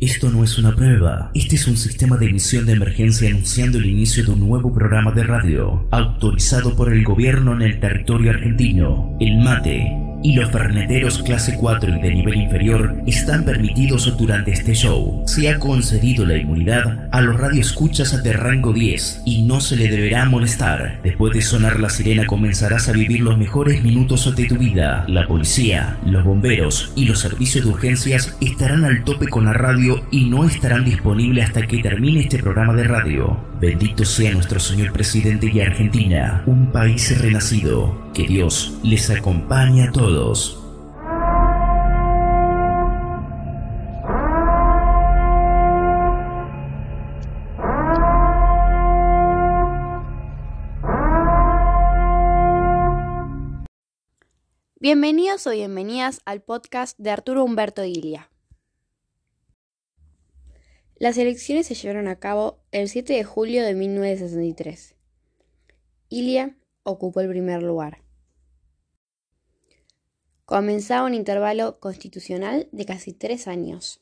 [0.00, 3.84] Esto no es una prueba, este es un sistema de emisión de emergencia anunciando el
[3.84, 9.14] inicio de un nuevo programa de radio, autorizado por el gobierno en el territorio argentino,
[9.20, 14.74] el MATE, y los ferneteros clase 4 y de nivel inferior están permitidos durante este
[14.74, 15.22] show.
[15.26, 19.88] Se ha concedido la inmunidad a los radioescuchas de rango 10 y no se le
[19.88, 21.00] deberá molestar.
[21.02, 25.04] Después de sonar la sirena comenzarás a vivir los mejores minutos de tu vida.
[25.08, 30.04] La policía, los bomberos y los servicios de urgencias estarán al tope con la radio
[30.10, 33.50] y no estarán disponibles hasta que termine este programa de radio.
[33.60, 38.08] Bendito sea nuestro señor presidente y Argentina, un país renacido.
[38.14, 40.09] Que Dios les acompañe a todos.
[54.80, 58.30] Bienvenidos o bienvenidas al podcast de Arturo Humberto Ilia.
[60.96, 64.96] Las elecciones se llevaron a cabo el 7 de julio de 1963.
[66.08, 68.09] Ilia ocupó el primer lugar.
[70.50, 74.00] Comenzaba un intervalo constitucional de casi tres años.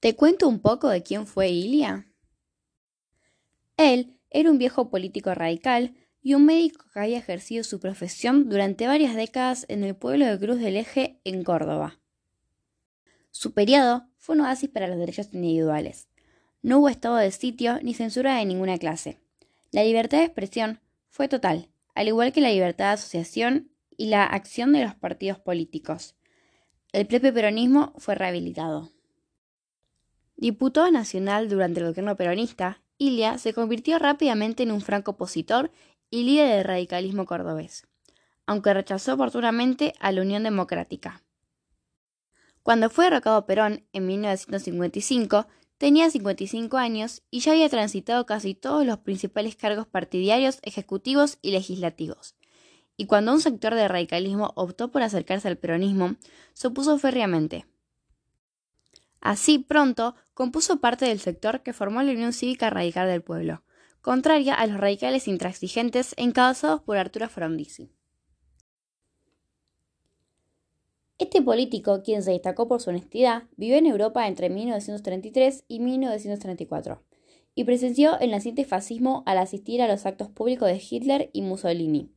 [0.00, 2.10] ¿Te cuento un poco de quién fue Ilia?
[3.76, 8.86] Él era un viejo político radical y un médico que había ejercido su profesión durante
[8.86, 12.00] varias décadas en el pueblo de Cruz del Eje, en Córdoba.
[13.30, 16.09] Su periodo fue un oasis para los derechos individuales.
[16.62, 19.18] No hubo estado de sitio ni censura de ninguna clase.
[19.70, 24.24] La libertad de expresión fue total, al igual que la libertad de asociación y la
[24.24, 26.16] acción de los partidos políticos.
[26.92, 28.90] El propio peronismo fue rehabilitado.
[30.36, 35.70] Diputado nacional durante el gobierno peronista, Ilia se convirtió rápidamente en un franco opositor
[36.10, 37.86] y líder del radicalismo cordobés,
[38.46, 41.22] aunque rechazó oportunamente a la Unión Democrática.
[42.62, 45.46] Cuando fue derrocado Perón en 1955,
[45.80, 51.52] tenía 55 años y ya había transitado casi todos los principales cargos partidarios, ejecutivos y
[51.52, 52.36] legislativos.
[52.98, 56.16] Y cuando un sector del radicalismo optó por acercarse al peronismo,
[56.52, 57.64] se opuso férreamente.
[59.22, 63.62] Así pronto compuso parte del sector que formó la Unión Cívica Radical del Pueblo,
[64.02, 67.90] contraria a los radicales intransigentes encabezados por Arturo Frondizi.
[71.20, 77.02] Este político, quien se destacó por su honestidad, vivió en Europa entre 1933 y 1934
[77.54, 82.10] y presenció el naciente fascismo al asistir a los actos públicos de Hitler y Mussolini.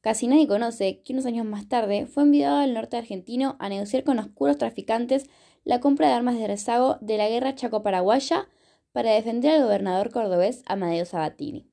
[0.00, 4.02] Casi nadie conoce que unos años más tarde fue enviado al norte argentino a negociar
[4.02, 5.30] con oscuros traficantes
[5.62, 8.48] la compra de armas de rezago de la guerra chaco-paraguaya
[8.90, 11.70] para defender al gobernador cordobés Amadeo Sabatini.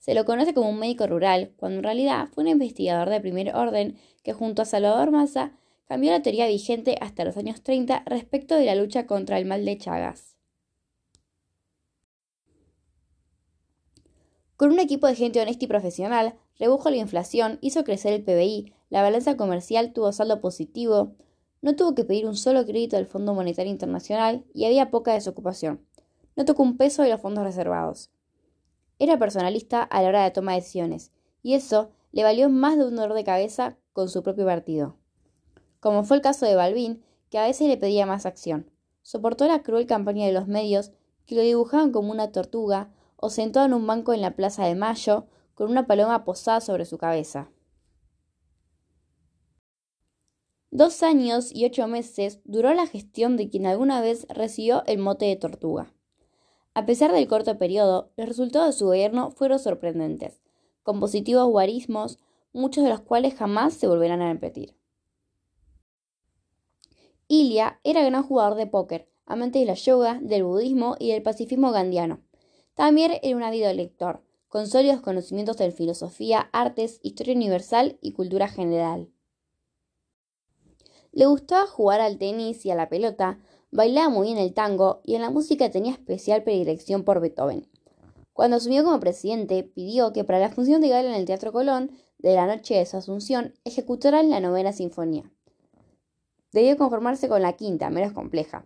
[0.00, 3.54] Se lo conoce como un médico rural, cuando en realidad fue un investigador de primer
[3.54, 5.52] orden que junto a Salvador Massa
[5.86, 9.64] cambió la teoría vigente hasta los años 30 respecto de la lucha contra el mal
[9.64, 10.36] de Chagas.
[14.56, 18.74] Con un equipo de gente honesta y profesional, redujo la inflación, hizo crecer el PBI,
[18.88, 21.14] la balanza comercial tuvo saldo positivo,
[21.62, 25.86] no tuvo que pedir un solo crédito del Fondo Monetario Internacional y había poca desocupación
[26.36, 28.10] no tocó un peso de los fondos reservados.
[29.00, 31.10] Era personalista a la hora de toma de decisiones,
[31.42, 34.98] y eso le valió más de un dolor de cabeza con su propio partido.
[35.80, 38.70] Como fue el caso de Balbín, que a veces le pedía más acción.
[39.00, 40.92] Soportó la cruel campaña de los medios,
[41.24, 44.74] que lo dibujaban como una tortuga, o sentado en un banco en la Plaza de
[44.74, 45.24] Mayo,
[45.54, 47.50] con una paloma posada sobre su cabeza.
[50.70, 55.24] Dos años y ocho meses duró la gestión de quien alguna vez recibió el mote
[55.24, 55.94] de tortuga.
[56.74, 60.40] A pesar del corto periodo, los resultados de su gobierno fueron sorprendentes,
[60.82, 62.18] con positivos guarismos,
[62.52, 64.76] muchos de los cuales jamás se volverán a repetir.
[67.26, 71.70] Ilia era gran jugador de póker, amante de la yoga, del budismo y del pacifismo
[71.70, 72.20] gandiano.
[72.74, 78.48] También era un ávido lector, con sólidos conocimientos de filosofía, artes, historia universal y cultura
[78.48, 79.12] general.
[81.12, 83.38] Le gustaba jugar al tenis y a la pelota,
[83.72, 87.68] Bailaba muy bien el tango y en la música tenía especial predilección por Beethoven.
[88.32, 91.92] Cuando asumió como presidente, pidió que para la función de gala en el Teatro Colón
[92.18, 95.30] de la noche de su asunción ejecutaran la novena sinfonía.
[96.52, 98.64] Debió conformarse con la quinta, menos compleja.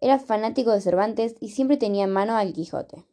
[0.00, 3.04] Era fanático de Cervantes y siempre tenía en mano al Quijote.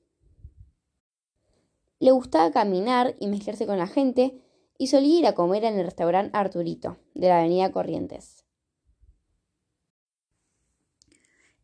[1.99, 4.41] Le gustaba caminar y mezclarse con la gente
[4.77, 8.45] y solía ir a comer en el restaurante Arturito, de la avenida Corrientes.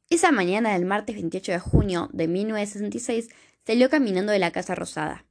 [0.09, 3.27] Esa mañana del martes 28 de junio de 1966
[3.65, 5.25] salió caminando de la Casa Rosada.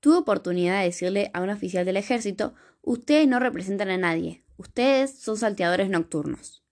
[0.00, 5.16] tuvo oportunidad de decirle a un oficial del ejército, ustedes no representan a nadie, ustedes
[5.16, 6.64] son salteadores nocturnos.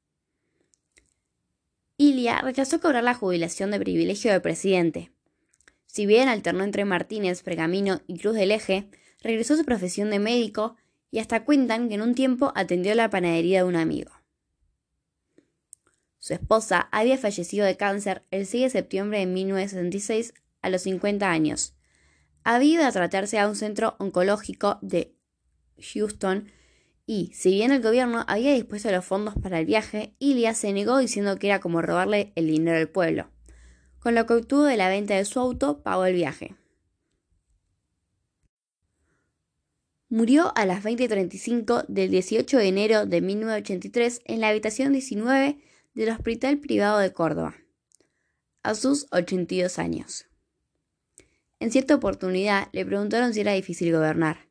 [1.97, 5.13] Ilia rechazó cobrar la jubilación de privilegio de presidente.
[5.87, 8.89] Si bien alternó entre Martínez, Pergamino y Cruz del Eje,
[9.23, 10.75] regresó a su profesión de médico
[11.13, 14.20] y hasta cuentan que en un tiempo atendió la panadería de un amigo.
[16.21, 21.31] Su esposa había fallecido de cáncer el 6 de septiembre de 1966 a los 50
[21.31, 21.75] años.
[22.45, 25.17] Había ido a tratarse a un centro oncológico de
[25.79, 26.53] Houston
[27.07, 30.99] y, si bien el gobierno había dispuesto los fondos para el viaje, Ilya se negó
[30.99, 33.31] diciendo que era como robarle el dinero al pueblo.
[33.99, 36.55] Con lo que obtuvo de la venta de su auto, pagó el viaje.
[40.11, 45.59] Murió a las 20.35 del 18 de enero de 1983 en la habitación 19
[45.95, 47.57] del Hospital Privado de Córdoba,
[48.63, 50.27] a sus 82 años.
[51.59, 54.49] En cierta oportunidad le preguntaron si era difícil gobernar.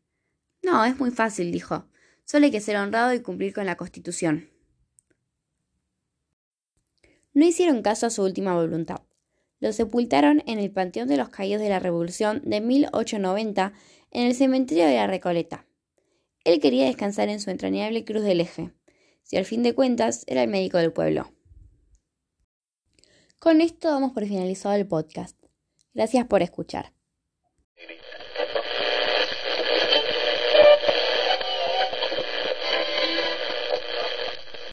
[0.61, 1.85] No, es muy fácil, dijo.
[2.25, 4.49] Solo hay que ser honrado y cumplir con la Constitución.
[7.33, 9.01] No hicieron caso a su última voluntad.
[9.59, 13.73] Lo sepultaron en el Panteón de los Caídos de la Revolución de 1890
[14.11, 15.65] en el cementerio de la Recoleta.
[16.43, 18.71] Él quería descansar en su entrañable cruz del eje,
[19.29, 21.31] si al fin de cuentas era el médico del pueblo.
[23.37, 25.37] Con esto damos por finalizado el podcast.
[25.93, 26.93] Gracias por escuchar.